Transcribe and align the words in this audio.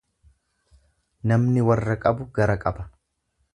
Namni 1.33 1.65
warra 1.69 1.99
qabu 2.07 2.29
gara 2.41 2.59
qaba. 2.67 2.89